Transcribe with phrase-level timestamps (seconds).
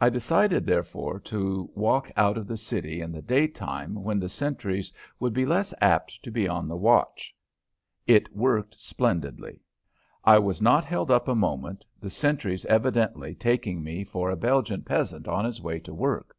[0.00, 4.90] I decided, therefore, to walk out of the city in the daytime when the sentries
[5.20, 7.36] would be less apt to be on the watch.
[8.06, 9.60] It worked splendidly.
[10.24, 14.80] I was not held up a moment, the sentries evidently taking me for a Belgian
[14.80, 16.34] peasant on his way to work.